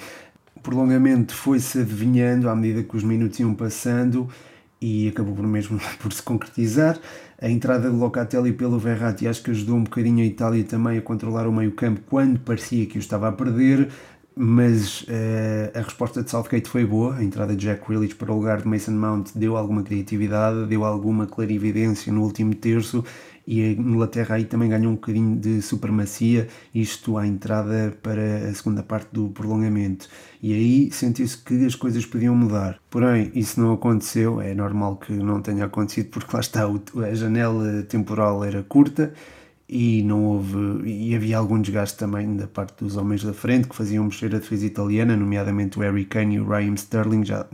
O 0.56 0.60
prolongamento 0.60 1.32
foi-se 1.32 1.80
adivinhando 1.80 2.48
à 2.48 2.56
medida 2.56 2.82
que 2.82 2.96
os 2.96 3.04
minutos 3.04 3.38
iam 3.38 3.54
passando 3.54 4.28
e 4.80 5.08
acabou 5.08 5.34
por 5.34 5.46
mesmo 5.46 5.78
por 6.00 6.12
se 6.12 6.22
concretizar. 6.22 6.98
A 7.40 7.48
entrada 7.48 7.90
de 7.90 7.96
Locatelli 7.96 8.52
pelo 8.52 8.78
Verratti 8.78 9.28
acho 9.28 9.42
que 9.42 9.50
ajudou 9.50 9.76
um 9.76 9.84
bocadinho 9.84 10.24
a 10.24 10.26
Itália 10.26 10.64
também 10.64 10.98
a 10.98 11.02
controlar 11.02 11.46
o 11.46 11.52
meio 11.52 11.72
campo 11.72 12.00
quando 12.08 12.40
parecia 12.40 12.86
que 12.86 12.96
o 12.96 13.00
estava 13.00 13.28
a 13.28 13.32
perder 13.32 13.90
mas 14.38 15.00
uh, 15.02 15.78
a 15.78 15.80
resposta 15.80 16.22
de 16.22 16.30
Southgate 16.30 16.68
foi 16.68 16.84
boa. 16.84 17.16
A 17.16 17.24
entrada 17.24 17.56
de 17.56 17.64
Jack 17.64 17.88
Grealish 17.88 18.14
para 18.14 18.30
o 18.30 18.36
lugar 18.36 18.60
de 18.60 18.68
Mason 18.68 18.92
Mount 18.92 19.30
deu 19.34 19.56
alguma 19.56 19.82
criatividade, 19.82 20.66
deu 20.66 20.84
alguma 20.84 21.26
clarividência 21.26 22.12
no 22.12 22.22
último 22.22 22.54
terço 22.54 23.02
e 23.46 23.62
a 23.62 23.70
Inglaterra 23.70 24.34
aí 24.34 24.44
também 24.44 24.68
ganhou 24.68 24.92
um 24.92 24.96
bocadinho 24.96 25.36
de 25.36 25.62
supremacia, 25.62 26.48
isto 26.74 27.16
à 27.16 27.26
entrada 27.26 27.96
para 28.02 28.48
a 28.48 28.52
segunda 28.52 28.82
parte 28.82 29.08
do 29.12 29.28
prolongamento. 29.28 30.08
E 30.42 30.52
aí 30.52 30.90
sentiu-se 30.92 31.38
que 31.38 31.64
as 31.64 31.74
coisas 31.74 32.04
podiam 32.04 32.34
mudar. 32.34 32.78
Porém, 32.90 33.30
isso 33.34 33.60
não 33.60 33.72
aconteceu, 33.72 34.40
é 34.40 34.52
normal 34.52 34.96
que 34.96 35.12
não 35.12 35.40
tenha 35.40 35.64
acontecido 35.64 36.10
porque 36.10 36.34
lá 36.34 36.40
está, 36.40 36.66
a 36.66 37.14
janela 37.14 37.84
temporal 37.84 38.44
era 38.44 38.62
curta 38.64 39.14
e 39.68 40.02
não 40.02 40.22
houve 40.24 40.88
e 40.88 41.14
havia 41.14 41.38
algum 41.38 41.60
desgaste 41.60 41.98
também 41.98 42.36
da 42.36 42.46
parte 42.46 42.84
dos 42.84 42.96
homens 42.96 43.24
da 43.24 43.32
frente 43.32 43.68
que 43.68 43.74
faziam 43.74 44.04
mexer 44.04 44.26
a 44.26 44.38
defesa 44.38 44.64
italiana, 44.64 45.16
nomeadamente 45.16 45.76
o 45.78 45.82
Harry 45.82 46.04
Kane 46.04 46.36
e 46.36 46.40
o 46.40 46.46
Raheem 46.46 46.74
Sterling 46.74 47.24
já 47.24 47.46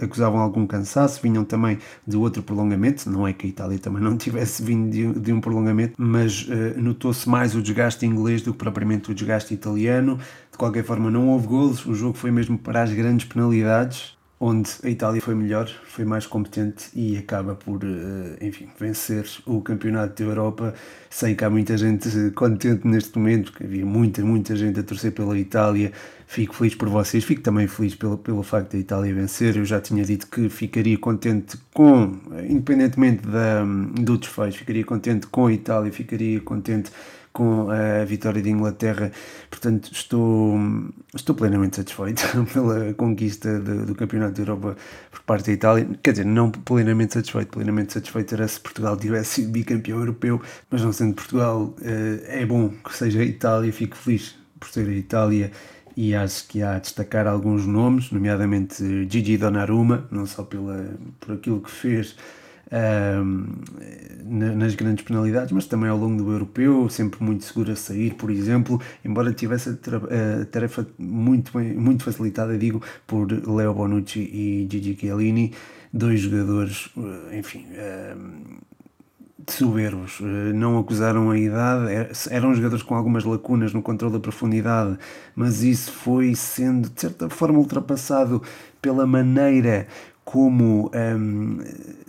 acusavam 0.00 0.40
algum 0.40 0.66
cansaço, 0.66 1.20
vinham 1.22 1.44
também 1.44 1.78
de 2.06 2.16
outro 2.16 2.42
prolongamento, 2.42 3.10
não 3.10 3.26
é 3.26 3.34
que 3.34 3.46
a 3.46 3.50
Itália 3.50 3.78
também 3.78 4.02
não 4.02 4.16
tivesse 4.18 4.62
vindo 4.62 5.20
de, 5.20 5.32
um 5.32 5.40
prolongamento, 5.40 5.94
mas 5.98 6.48
uh, 6.48 6.80
notou-se 6.80 7.28
mais 7.28 7.54
o 7.54 7.60
desgaste 7.60 8.06
inglês 8.06 8.40
do 8.40 8.52
que 8.52 8.58
propriamente 8.58 9.10
o 9.10 9.14
desgaste 9.14 9.52
italiano. 9.52 10.18
De 10.50 10.56
qualquer 10.56 10.84
forma, 10.84 11.10
não 11.10 11.28
houve 11.28 11.46
golos, 11.46 11.84
o 11.84 11.94
jogo 11.94 12.16
foi 12.16 12.30
mesmo 12.30 12.56
para 12.56 12.82
as 12.82 12.92
grandes 12.92 13.26
penalidades 13.26 14.15
onde 14.38 14.70
a 14.84 14.90
Itália 14.90 15.20
foi 15.20 15.34
melhor, 15.34 15.66
foi 15.86 16.04
mais 16.04 16.26
competente 16.26 16.90
e 16.94 17.16
acaba 17.16 17.54
por, 17.54 17.80
eh, 17.82 18.46
enfim, 18.46 18.68
vencer 18.78 19.26
o 19.46 19.62
campeonato 19.62 20.22
da 20.22 20.28
Europa. 20.28 20.74
Sei 21.08 21.34
que 21.34 21.42
há 21.42 21.48
muita 21.48 21.76
gente 21.78 22.08
contente 22.32 22.86
neste 22.86 23.18
momento, 23.18 23.50
porque 23.50 23.64
havia 23.64 23.86
muita, 23.86 24.22
muita 24.22 24.54
gente 24.54 24.78
a 24.78 24.82
torcer 24.82 25.12
pela 25.12 25.38
Itália. 25.38 25.90
Fico 26.26 26.54
feliz 26.54 26.74
por 26.74 26.88
vocês, 26.88 27.24
fico 27.24 27.40
também 27.40 27.66
feliz 27.66 27.94
pelo, 27.94 28.18
pelo 28.18 28.42
facto 28.42 28.72
da 28.72 28.78
Itália 28.78 29.14
vencer. 29.14 29.56
Eu 29.56 29.64
já 29.64 29.80
tinha 29.80 30.04
dito 30.04 30.26
que 30.26 30.50
ficaria 30.50 30.98
contente 30.98 31.56
com, 31.72 32.18
independentemente 32.46 33.26
da, 33.26 33.64
do 33.64 34.18
desfecho, 34.18 34.58
ficaria 34.58 34.84
contente 34.84 35.26
com 35.28 35.46
a 35.46 35.52
Itália, 35.52 35.90
ficaria 35.90 36.40
contente 36.40 36.90
com 37.36 37.68
a 37.70 38.02
vitória 38.06 38.40
de 38.40 38.48
Inglaterra. 38.48 39.12
Portanto, 39.50 39.90
estou, 39.92 40.58
estou 41.14 41.34
plenamente 41.34 41.76
satisfeito 41.76 42.24
pela 42.50 42.94
conquista 42.94 43.60
do, 43.60 43.84
do 43.84 43.94
Campeonato 43.94 44.32
da 44.36 44.40
Europa 44.40 44.76
por 45.10 45.20
parte 45.20 45.48
da 45.48 45.52
Itália. 45.52 45.86
Quer 46.02 46.12
dizer, 46.12 46.24
não 46.24 46.50
plenamente 46.50 47.12
satisfeito, 47.12 47.48
plenamente 47.48 47.92
satisfeito 47.92 48.34
era 48.34 48.48
se 48.48 48.58
Portugal 48.58 48.96
tivesse 48.96 49.42
sido 49.42 49.50
bicampeão 49.50 49.98
europeu, 49.98 50.40
mas 50.70 50.80
não 50.80 50.94
sendo 50.94 51.14
Portugal, 51.14 51.74
eh, 51.82 52.40
é 52.40 52.46
bom 52.46 52.70
que 52.70 52.96
seja 52.96 53.20
a 53.20 53.24
Itália. 53.24 53.70
Fico 53.70 53.96
feliz 53.96 54.34
por 54.58 54.70
ser 54.70 54.88
a 54.88 54.92
Itália 54.92 55.52
e 55.94 56.14
acho 56.14 56.48
que 56.48 56.62
há 56.62 56.76
a 56.76 56.78
destacar 56.78 57.26
alguns 57.26 57.66
nomes, 57.66 58.10
nomeadamente 58.10 59.06
Gigi 59.10 59.36
Donnarumma, 59.36 60.08
não 60.10 60.24
só 60.24 60.42
pela, 60.42 60.88
por 61.20 61.34
aquilo 61.34 61.60
que 61.60 61.70
fez 61.70 62.16
um, 62.72 63.46
nas 64.24 64.74
grandes 64.74 65.04
penalidades, 65.04 65.52
mas 65.52 65.66
também 65.66 65.88
ao 65.88 65.96
longo 65.96 66.22
do 66.22 66.32
europeu, 66.32 66.88
sempre 66.88 67.22
muito 67.22 67.44
seguro 67.44 67.72
a 67.72 67.76
sair, 67.76 68.14
por 68.14 68.30
exemplo, 68.30 68.80
embora 69.04 69.32
tivesse 69.32 69.70
a, 69.70 70.44
tarefa 70.46 70.86
muito, 70.98 71.56
bem, 71.56 71.74
muito 71.74 72.02
facilitada, 72.02 72.58
digo, 72.58 72.82
por 73.06 73.30
Leo 73.30 73.72
Bonucci 73.72 74.20
e 74.20 74.68
Gigi 74.70 74.96
Chiellini, 74.98 75.52
dois 75.92 76.20
jogadores, 76.20 76.90
eh, 76.98 77.38
enfim, 77.38 77.66
soberbos, 79.48 80.18
eh, 80.20 80.52
não 80.52 80.78
acusaram 80.78 81.30
a 81.30 81.38
idade, 81.38 81.92
er, 81.92 82.10
eram 82.30 82.54
jogadores 82.54 82.82
com 82.82 82.94
algumas 82.94 83.24
lacunas 83.24 83.72
no 83.72 83.82
controle 83.82 84.14
da 84.14 84.20
profundidade, 84.20 84.98
mas 85.34 85.62
isso 85.62 85.92
foi 85.92 86.34
sendo 86.34 86.88
de 86.90 87.00
certa 87.00 87.28
forma 87.28 87.58
ultrapassado 87.58 88.42
pela 88.82 89.06
maneira 89.06 89.86
como 90.26 90.90
um, 90.92 91.60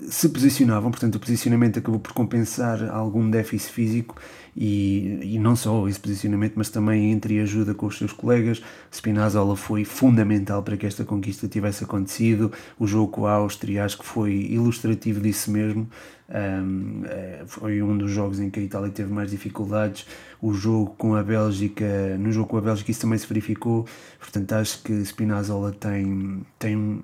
se 0.09 0.27
posicionavam, 0.29 0.89
portanto 0.89 1.15
o 1.15 1.19
posicionamento 1.19 1.77
acabou 1.77 1.99
por 1.99 2.13
compensar 2.13 2.89
algum 2.89 3.29
déficit 3.29 3.71
físico 3.71 4.15
e, 4.55 5.19
e 5.35 5.39
não 5.39 5.55
só 5.55 5.87
esse 5.87 5.99
posicionamento, 5.99 6.53
mas 6.55 6.71
também 6.71 7.11
entre 7.11 7.39
ajuda 7.39 7.75
com 7.75 7.85
os 7.85 7.95
seus 7.95 8.11
colegas. 8.11 8.59
Spinazzola 8.91 9.55
foi 9.55 9.85
fundamental 9.85 10.63
para 10.63 10.75
que 10.75 10.87
esta 10.87 11.05
conquista 11.05 11.47
tivesse 11.47 11.83
acontecido. 11.83 12.51
O 12.79 12.87
jogo 12.87 13.11
com 13.11 13.27
a 13.27 13.33
Áustria 13.33 13.85
acho 13.85 13.99
que 13.99 14.05
foi 14.05 14.33
ilustrativo 14.49 15.21
disso 15.21 15.51
mesmo. 15.51 15.87
Um, 16.27 17.03
é, 17.05 17.43
foi 17.45 17.83
um 17.83 17.95
dos 17.95 18.09
jogos 18.09 18.39
em 18.39 18.49
que 18.49 18.59
a 18.59 18.63
Itália 18.63 18.89
teve 18.89 19.13
mais 19.13 19.29
dificuldades. 19.29 20.07
O 20.41 20.53
jogo 20.53 20.95
com 20.97 21.13
a 21.13 21.21
Bélgica, 21.21 22.17
no 22.17 22.31
jogo 22.31 22.49
com 22.49 22.57
a 22.57 22.61
Bélgica, 22.61 22.89
isso 22.89 23.01
também 23.01 23.19
se 23.19 23.27
verificou. 23.27 23.85
Portanto, 24.19 24.53
acho 24.53 24.81
que 24.81 25.05
Spinazzola 25.05 25.71
tem, 25.71 26.41
tem 26.57 27.03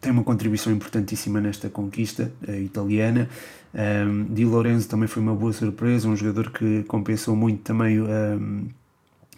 tem 0.00 0.12
uma 0.12 0.24
contribuição 0.24 0.72
importantíssima 0.72 1.40
nesta 1.40 1.68
conquista 1.68 2.32
italiana. 2.48 3.28
Um, 3.76 4.24
Di 4.32 4.44
Lorenzo 4.44 4.88
também 4.88 5.06
foi 5.06 5.22
uma 5.22 5.34
boa 5.34 5.52
surpresa, 5.52 6.08
um 6.08 6.16
jogador 6.16 6.50
que 6.50 6.82
compensou 6.84 7.36
muito 7.36 7.62
também 7.62 8.00
um, 8.00 8.68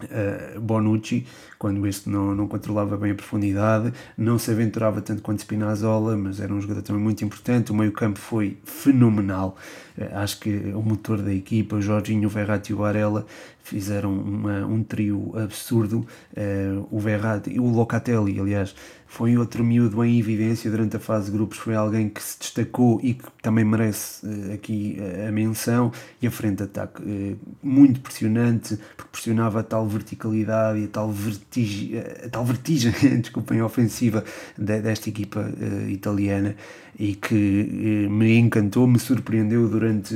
uh, 0.04 0.60
Bonucci, 0.60 1.26
quando 1.58 1.84
este 1.86 2.08
não, 2.08 2.34
não 2.36 2.46
controlava 2.46 2.96
bem 2.96 3.10
a 3.10 3.14
profundidade, 3.16 3.92
não 4.16 4.38
se 4.38 4.50
aventurava 4.52 5.00
tanto 5.00 5.22
quanto 5.22 5.40
Spinazzola, 5.40 6.16
mas 6.16 6.38
era 6.38 6.54
um 6.54 6.60
jogador 6.60 6.82
também 6.82 7.02
muito 7.02 7.24
importante. 7.24 7.72
O 7.72 7.74
meio-campo 7.74 8.20
foi 8.20 8.58
fenomenal. 8.64 9.56
Uh, 9.96 10.18
acho 10.18 10.38
que 10.38 10.50
o 10.72 10.82
motor 10.82 11.20
da 11.20 11.32
equipa, 11.32 11.76
o 11.76 11.82
Jorginho, 11.82 12.28
o 12.28 12.30
Verratti 12.30 12.70
e 12.70 12.74
o 12.74 12.78
Varela, 12.78 13.26
fizeram 13.60 14.12
uma, 14.12 14.64
um 14.66 14.82
trio 14.82 15.32
absurdo. 15.36 16.06
Uh, 16.32 16.86
o 16.90 16.98
Verratti 17.00 17.58
o 17.58 17.66
Locatelli, 17.66 18.38
aliás, 18.38 18.74
foi 19.08 19.38
outro 19.38 19.64
miúdo 19.64 20.04
em 20.04 20.18
evidência 20.18 20.70
durante 20.70 20.96
a 20.96 21.00
fase 21.00 21.26
de 21.26 21.32
grupos, 21.32 21.56
foi 21.56 21.74
alguém 21.74 22.10
que 22.10 22.22
se 22.22 22.38
destacou 22.38 23.00
e 23.02 23.14
que 23.14 23.24
também 23.40 23.64
merece 23.64 24.24
uh, 24.24 24.52
aqui 24.52 24.98
uh, 25.00 25.28
a 25.28 25.32
menção. 25.32 25.90
E 26.20 26.26
a 26.26 26.30
frente 26.30 26.58
de 26.58 26.64
ataque 26.64 27.02
uh, 27.02 27.38
muito 27.62 28.00
pressionante, 28.00 28.78
porque 28.96 29.10
pressionava 29.10 29.60
a 29.60 29.62
tal 29.62 29.88
verticalidade 29.88 30.80
e 30.80 30.84
a 30.84 30.88
tal 30.88 31.10
vertigem, 31.10 31.98
a 31.98 32.28
tal 32.28 32.44
vertigem 32.44 32.92
desculpem, 33.18 33.62
ofensiva 33.62 34.22
de, 34.56 34.80
desta 34.82 35.08
equipa 35.08 35.50
italiana. 35.88 36.54
E 36.98 37.14
que 37.14 38.08
me 38.10 38.36
encantou, 38.36 38.84
me 38.84 38.98
surpreendeu 38.98 39.68
durante 39.68 40.14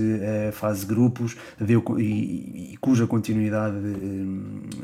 a 0.49 0.50
fase 0.50 0.80
de 0.80 0.87
grupos 0.87 1.37
deu, 1.56 1.84
e, 1.96 2.72
e 2.72 2.76
cuja 2.80 3.06
continuidade 3.06 3.76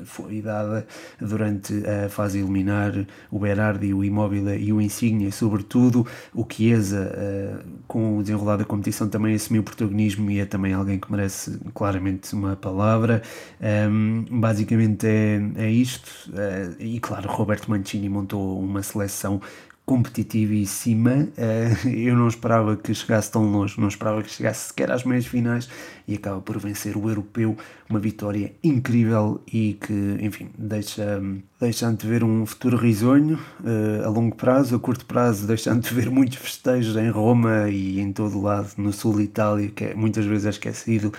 foi 0.04 0.40
dada 0.40 0.86
durante 1.20 1.74
a 1.84 2.08
fase 2.08 2.38
eliminar. 2.38 2.92
O 3.32 3.40
Berardi 3.40 3.92
o 3.97 3.97
Immobile 4.04 4.56
e 4.56 4.72
o 4.72 4.80
Insigne, 4.80 5.30
sobretudo 5.32 6.06
o 6.34 6.46
Chiesa, 6.48 7.12
uh, 7.14 7.68
com 7.86 8.18
o 8.18 8.22
desenrolar 8.22 8.56
da 8.56 8.64
competição, 8.64 9.08
também 9.08 9.34
assumiu 9.34 9.62
protagonismo 9.62 10.30
e 10.30 10.40
é 10.40 10.46
também 10.46 10.72
alguém 10.72 10.98
que 10.98 11.10
merece 11.10 11.58
claramente 11.74 12.34
uma 12.34 12.56
palavra. 12.56 13.22
Um, 13.60 14.24
basicamente 14.30 15.06
é, 15.06 15.40
é 15.56 15.70
isto, 15.70 16.08
uh, 16.30 16.82
e 16.82 17.00
claro, 17.00 17.28
Roberto 17.30 17.70
Mancini 17.70 18.08
montou 18.08 18.60
uma 18.60 18.82
seleção 18.82 19.40
competitivíssima. 19.88 21.28
Uh, 21.38 21.88
eu 21.88 22.14
não 22.14 22.28
esperava 22.28 22.76
que 22.76 22.92
chegasse 22.92 23.32
tão 23.32 23.50
longe, 23.50 23.80
não 23.80 23.88
esperava 23.88 24.22
que 24.22 24.30
chegasse 24.30 24.68
sequer 24.68 24.90
às 24.90 25.02
meias 25.02 25.24
finais 25.24 25.66
e 26.06 26.14
acaba 26.14 26.42
por 26.42 26.58
vencer 26.58 26.94
o 26.94 27.08
europeu. 27.08 27.56
Uma 27.88 27.98
vitória 27.98 28.52
incrível 28.62 29.40
e 29.50 29.78
que, 29.80 30.18
enfim, 30.20 30.50
deixa, 30.58 31.22
deixa 31.58 31.90
ver 32.04 32.22
um 32.22 32.44
futuro 32.44 32.76
risonho 32.76 33.38
uh, 33.60 34.04
a 34.04 34.10
longo 34.10 34.36
prazo, 34.36 34.76
a 34.76 34.78
curto 34.78 35.06
prazo, 35.06 35.46
deixando 35.46 35.80
de 35.80 35.94
ver 35.94 36.10
muitos 36.10 36.36
festejos 36.36 36.94
em 36.94 37.08
Roma 37.08 37.70
e 37.70 37.98
em 37.98 38.12
todo 38.12 38.36
o 38.38 38.42
lado, 38.42 38.72
no 38.76 38.92
sul 38.92 39.16
de 39.16 39.22
Itália, 39.22 39.70
que 39.70 39.84
é, 39.84 39.94
muitas 39.94 40.26
vezes 40.26 40.44
é 40.44 40.50
esquecido. 40.50 41.14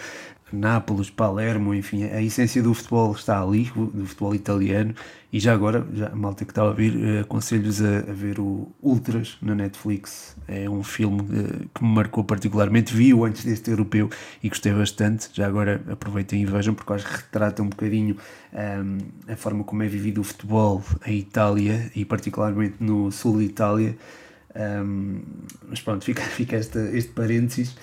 Nápoles, 0.51 1.09
Palermo, 1.09 1.73
enfim, 1.73 2.03
a 2.05 2.21
essência 2.21 2.61
do 2.61 2.73
futebol 2.73 3.11
está 3.13 3.41
ali, 3.41 3.71
do 3.75 4.05
futebol 4.05 4.33
italiano. 4.33 4.93
E 5.31 5.39
já 5.39 5.53
agora, 5.53 5.85
já, 5.93 6.07
a 6.07 6.15
malta 6.15 6.43
que 6.43 6.51
está 6.51 6.63
a 6.63 6.65
ouvir, 6.65 6.91
eh, 7.03 7.19
aconselho-vos 7.19 7.83
a, 7.83 7.99
a, 7.99 8.13
ver 8.13 8.39
o 8.39 8.67
Ultras 8.81 9.37
na 9.41 9.53
Netflix. 9.53 10.35
É 10.47 10.67
um 10.67 10.83
filme 10.83 11.21
eh, 11.21 11.65
que 11.73 11.83
me 11.83 11.89
marcou 11.93 12.23
particularmente. 12.23 12.95
Vi-o 12.95 13.23
antes 13.23 13.45
deste 13.45 13.69
europeu 13.69 14.09
e 14.41 14.49
gostei 14.49 14.73
bastante. 14.73 15.29
Já 15.31 15.45
agora 15.45 15.83
aproveitem 15.87 16.41
e 16.41 16.45
vejam, 16.45 16.73
porque 16.73 16.93
acho 16.93 17.05
que 17.05 17.15
retrata 17.17 17.61
um 17.61 17.69
bocadinho 17.69 18.17
um, 18.51 18.57
ehm, 18.57 18.97
a 19.31 19.35
forma 19.35 19.63
como 19.63 19.83
é 19.83 19.87
vivido 19.87 20.21
o 20.21 20.23
futebol 20.23 20.83
em 21.05 21.19
Itália 21.19 21.91
e, 21.95 22.03
particularmente, 22.05 22.77
no 22.79 23.11
sul 23.11 23.37
de 23.37 23.43
Itália. 23.45 23.95
Um, 24.55 24.59
ehm, 24.59 25.21
mas 25.69 25.79
pronto, 25.79 26.03
fica, 26.03 26.23
fica 26.41 26.55
esta, 26.55 26.79
este 26.79 27.11
parênteses 27.11 27.75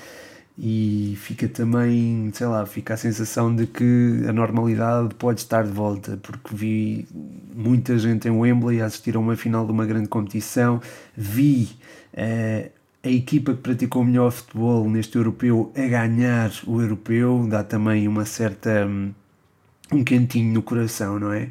e 0.58 1.14
fica 1.18 1.46
também, 1.48 2.30
sei 2.32 2.46
lá, 2.46 2.64
fica 2.64 2.94
a 2.94 2.96
sensação 2.96 3.54
de 3.54 3.66
que 3.66 4.22
a 4.26 4.32
normalidade 4.32 5.14
pode 5.16 5.40
estar 5.40 5.64
de 5.64 5.70
volta, 5.70 6.18
porque 6.22 6.54
vi 6.54 7.06
muita 7.54 7.98
gente 7.98 8.26
em 8.26 8.30
Wembley 8.30 8.80
assistir 8.80 9.16
a 9.16 9.18
uma 9.18 9.36
final 9.36 9.66
de 9.66 9.72
uma 9.72 9.84
grande 9.84 10.08
competição, 10.08 10.80
vi 11.14 11.76
uh, 12.14 12.70
a 13.02 13.08
equipa 13.08 13.52
que 13.52 13.60
praticou 13.60 14.02
melhor 14.02 14.30
futebol 14.32 14.88
neste 14.88 15.16
europeu 15.16 15.72
a 15.76 15.86
ganhar 15.86 16.50
o 16.66 16.80
europeu, 16.80 17.46
dá 17.48 17.62
também 17.62 18.08
uma 18.08 18.24
certa. 18.24 18.86
um, 18.86 19.12
um 19.92 20.02
cantinho 20.02 20.52
no 20.52 20.62
coração, 20.62 21.18
não 21.18 21.32
é? 21.32 21.50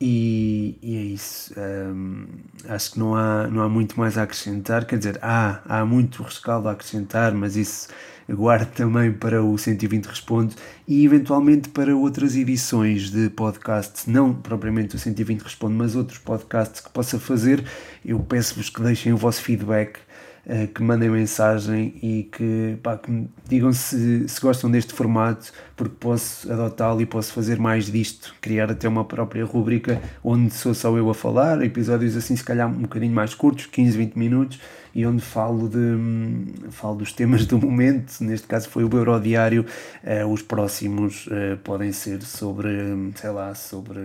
E, 0.00 0.78
e, 0.82 0.96
é 0.96 1.00
isso. 1.02 1.54
Um, 1.58 2.26
acho 2.68 2.92
que 2.92 2.98
não 2.98 3.14
há, 3.14 3.46
não 3.48 3.62
há 3.62 3.68
muito 3.68 4.00
mais 4.00 4.16
a 4.16 4.22
acrescentar. 4.22 4.86
Quer 4.86 4.96
dizer, 4.96 5.18
há, 5.22 5.60
há 5.68 5.84
muito 5.84 6.22
rescaldo 6.22 6.68
a 6.68 6.72
acrescentar, 6.72 7.34
mas 7.34 7.54
isso 7.54 7.88
guardo 8.34 8.70
também 8.72 9.12
para 9.12 9.42
o 9.42 9.56
120 9.56 10.06
Responde 10.06 10.54
e 10.86 11.04
eventualmente 11.04 11.68
para 11.68 11.94
outras 11.96 12.36
edições 12.36 13.10
de 13.10 13.28
podcast, 13.30 14.08
não 14.08 14.32
propriamente 14.32 14.96
o 14.96 14.98
120 14.98 15.40
Responde, 15.42 15.74
mas 15.74 15.96
outros 15.96 16.18
podcasts 16.18 16.80
que 16.80 16.90
possa 16.90 17.18
fazer. 17.18 17.64
Eu 18.04 18.20
peço-vos 18.20 18.70
que 18.70 18.80
deixem 18.82 19.12
o 19.12 19.16
vosso 19.16 19.42
feedback 19.42 19.98
uh, 20.46 20.66
que 20.68 20.82
mandem 20.82 21.10
mensagem 21.10 21.94
e 22.02 22.24
que, 22.24 22.78
pá, 22.82 22.96
que 22.96 23.28
digam 23.48 23.72
se, 23.72 24.28
se 24.28 24.40
gostam 24.40 24.70
deste 24.70 24.92
formato, 24.94 25.52
porque 25.80 25.96
posso 25.98 26.52
adotá-lo 26.52 27.00
e 27.00 27.06
posso 27.06 27.32
fazer 27.32 27.58
mais 27.58 27.86
disto, 27.86 28.34
criar 28.38 28.70
até 28.70 28.86
uma 28.86 29.02
própria 29.02 29.46
rubrica 29.46 29.98
onde 30.22 30.52
sou 30.52 30.74
só 30.74 30.94
eu 30.94 31.08
a 31.08 31.14
falar, 31.14 31.64
episódios 31.64 32.14
assim 32.18 32.36
se 32.36 32.44
calhar 32.44 32.68
um 32.68 32.82
bocadinho 32.82 33.14
mais 33.14 33.32
curtos, 33.32 33.64
15, 33.64 33.96
20 33.96 34.14
minutos, 34.14 34.60
e 34.94 35.06
onde 35.06 35.22
falo, 35.22 35.68
de, 35.68 36.70
falo 36.70 36.96
dos 36.96 37.12
temas 37.12 37.46
do 37.46 37.58
momento, 37.58 38.12
neste 38.20 38.46
caso 38.46 38.68
foi 38.68 38.84
o 38.84 38.90
Eurodiário, 38.92 39.64
uh, 40.04 40.26
os 40.26 40.42
próximos 40.42 41.26
uh, 41.28 41.56
podem 41.62 41.92
ser 41.92 42.22
sobre, 42.22 42.68
sei 43.14 43.30
lá, 43.30 43.54
sobre 43.54 44.00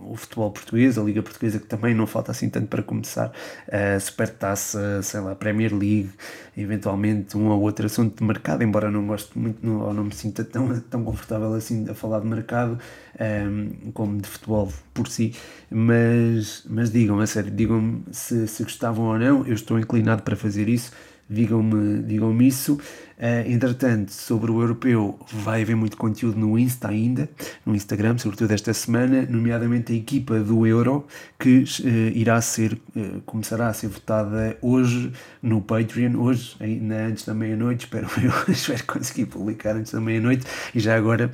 o 0.00 0.14
futebol 0.16 0.50
português, 0.50 0.96
a 0.96 1.02
Liga 1.02 1.22
Portuguesa 1.22 1.58
que 1.58 1.66
também 1.66 1.94
não 1.94 2.06
falta 2.06 2.30
assim 2.30 2.48
tanto 2.48 2.68
para 2.68 2.82
começar, 2.82 3.32
a 3.70 3.98
Supertaça, 3.98 5.02
sei 5.02 5.20
lá, 5.20 5.34
Premier 5.34 5.72
League, 5.72 6.10
eventualmente 6.56 7.36
um 7.36 7.48
ou 7.48 7.60
outro 7.60 7.86
assunto 7.86 8.18
de 8.18 8.24
mercado, 8.24 8.62
embora 8.62 8.90
não 8.90 9.06
goste 9.06 9.36
muito 9.38 9.66
ou 9.68 9.92
não 9.92 10.04
me 10.04 10.14
sinta 10.14 10.44
tão, 10.44 10.80
tão 10.80 11.02
confortável 11.18 11.54
assim 11.54 11.86
a 11.88 11.94
falar 11.94 12.20
de 12.20 12.26
mercado 12.26 12.78
um, 13.18 13.24
ehm, 13.24 13.90
como 13.92 14.20
de 14.20 14.28
futebol 14.28 14.72
por 14.94 15.08
si, 15.08 15.34
mas, 15.70 16.64
mas 16.68 16.90
digam, 16.90 17.18
a 17.18 17.26
sério, 17.26 17.50
digam-me 17.50 18.04
se, 18.12 18.46
se 18.46 18.62
gostavam 18.62 19.06
ou 19.06 19.18
não, 19.18 19.46
eu 19.46 19.54
estou 19.54 19.78
inclinado 19.78 20.22
para 20.22 20.36
fazer 20.36 20.68
isso, 20.68 20.92
digam-me 21.28 22.02
digam 22.02 22.40
isso. 22.40 22.78
Uh, 23.18 23.50
entretanto, 23.50 24.12
sobre 24.12 24.48
o 24.48 24.62
europeu, 24.62 25.18
vai 25.32 25.62
haver 25.62 25.74
muito 25.74 25.96
conteúdo 25.96 26.38
no 26.38 26.56
Insta 26.56 26.86
ainda, 26.86 27.28
no 27.66 27.74
Instagram, 27.74 28.16
sobretudo 28.16 28.52
esta 28.52 28.72
semana, 28.72 29.26
nomeadamente 29.28 29.92
a 29.92 29.96
equipa 29.96 30.38
do 30.38 30.64
Euro, 30.64 31.04
que 31.36 31.64
uh, 31.64 31.88
irá 32.14 32.40
ser, 32.40 32.74
uh, 32.94 33.20
começará 33.26 33.66
a 33.66 33.72
ser 33.72 33.88
votada 33.88 34.56
hoje 34.62 35.12
no 35.42 35.60
Patreon, 35.60 36.14
hoje, 36.16 36.54
ainda 36.60 37.06
antes 37.06 37.24
da 37.24 37.34
meia-noite, 37.34 37.86
espero 37.86 38.08
eu, 38.22 38.32
espero 38.54 38.84
conseguir 38.84 39.26
publicar 39.26 39.74
antes 39.74 39.90
da 39.90 40.00
meia-noite, 40.00 40.46
e 40.72 40.78
já 40.78 40.96
agora 40.96 41.28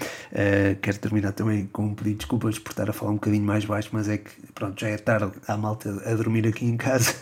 quero 0.80 0.98
terminar 0.98 1.32
também 1.32 1.66
com 1.66 1.84
um 1.84 1.94
pedido 1.94 2.12
de 2.12 2.18
desculpas 2.18 2.58
por 2.58 2.70
estar 2.70 2.88
a 2.88 2.92
falar 2.94 3.10
um 3.10 3.16
bocadinho 3.16 3.44
mais 3.44 3.66
baixo, 3.66 3.90
mas 3.92 4.08
é 4.08 4.16
que, 4.16 4.30
pronto, 4.54 4.80
já 4.80 4.88
é 4.88 4.96
tarde, 4.96 5.32
há 5.46 5.56
malta 5.56 6.02
a 6.06 6.14
dormir 6.14 6.46
aqui 6.46 6.64
em 6.64 6.78
casa, 6.78 7.12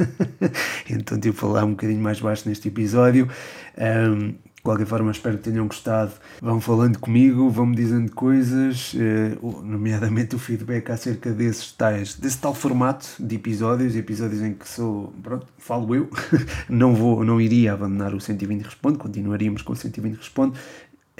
então 0.89 1.19
tive 1.19 1.37
a 1.37 1.41
falar 1.41 1.65
um 1.65 1.71
bocadinho 1.71 2.01
mais 2.01 2.21
baixo 2.21 2.49
neste 2.49 2.69
episódio. 2.69 3.29
Um, 3.77 4.35
de 4.63 4.65
qualquer 4.65 4.87
forma, 4.87 5.11
espero 5.11 5.39
que 5.39 5.51
tenham 5.51 5.67
gostado. 5.67 6.13
Vão 6.41 6.61
falando 6.61 6.97
comigo, 7.01 7.51
vão-me 7.51 7.75
dizendo 7.75 8.13
coisas, 8.13 8.95
eh, 8.97 9.37
nomeadamente 9.65 10.37
o 10.37 10.39
feedback 10.39 10.89
acerca 10.93 11.33
desses 11.33 11.73
tais, 11.73 12.15
desse 12.15 12.39
tal 12.39 12.55
formato 12.55 13.09
de 13.19 13.35
episódios, 13.35 13.97
episódios 13.97 14.41
em 14.41 14.55
que 14.55 14.69
sou, 14.69 15.13
pronto, 15.21 15.49
falo 15.59 15.93
eu. 15.97 16.09
não 16.71 16.95
vou, 16.95 17.25
não 17.25 17.41
iria 17.41 17.73
abandonar 17.73 18.15
o 18.15 18.21
120 18.21 18.63
Responde, 18.63 18.99
continuaríamos 18.99 19.63
com 19.63 19.73
o 19.73 19.77
120 19.77 20.17
Responde 20.17 20.57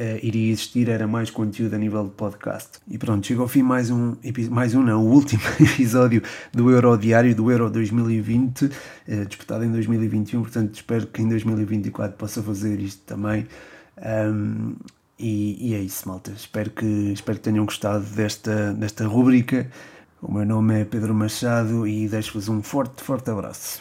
uh, 0.03 0.19
iria 0.23 0.51
existir 0.51 0.89
era 0.89 1.07
mais 1.07 1.31
conteúdo 1.31 1.75
a 1.75 1.79
nível 1.79 2.05
de 2.05 2.11
podcast. 2.11 2.81
E 2.89 2.99
pronto, 2.99 3.27
chega 3.27 3.41
ao 3.41 3.49
fim 3.49 3.63
mais 3.63 3.91
um, 3.91 4.17
mais 4.51 4.75
um 4.75 4.83
não, 4.83 5.05
o 5.05 5.11
último 5.11 5.43
episódio 5.61 6.23
do 6.53 6.71
Euro 6.71 6.97
Diário, 6.97 7.35
do 7.35 7.51
Euro 7.51 7.71
2020, 7.71 8.65
uh, 8.65 8.71
eh, 9.07 9.25
disputado 9.25 9.65
em 9.65 9.71
2021, 9.71 10.43
portanto 10.43 10.75
espero 10.75 11.07
que 11.07 11.23
em 11.23 11.29
2024 11.29 12.17
possa 12.17 12.43
fazer 12.43 12.81
isto 12.81 13.03
também. 13.07 13.47
Um, 13.99 14.75
e, 15.19 15.71
e, 15.71 15.75
é 15.75 15.79
isso, 15.79 16.09
malta. 16.09 16.33
Espero 16.33 16.71
que, 16.71 17.13
espero 17.13 17.39
que 17.39 17.45
tenham 17.45 17.65
gostado 17.65 18.05
desta, 18.05 18.73
desta 18.73 19.07
rubrica. 19.07 19.71
O 20.21 20.33
meu 20.33 20.45
nome 20.45 20.81
é 20.81 20.85
Pedro 20.85 21.15
Machado 21.15 21.87
e 21.87 22.09
deixo-vos 22.09 22.49
um 22.49 22.61
forte, 22.63 23.03
forte 23.03 23.31
abraço. 23.31 23.81